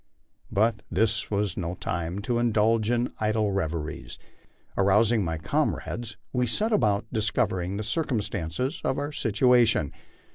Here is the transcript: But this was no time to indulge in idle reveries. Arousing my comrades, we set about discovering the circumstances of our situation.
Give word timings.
But 0.51 0.81
this 0.89 1.29
was 1.29 1.55
no 1.55 1.75
time 1.75 2.23
to 2.23 2.39
indulge 2.39 2.89
in 2.89 3.13
idle 3.19 3.51
reveries. 3.51 4.17
Arousing 4.75 5.23
my 5.23 5.37
comrades, 5.37 6.17
we 6.33 6.47
set 6.47 6.71
about 6.71 7.05
discovering 7.13 7.77
the 7.77 7.83
circumstances 7.83 8.81
of 8.83 8.97
our 8.97 9.11
situation. 9.11 9.93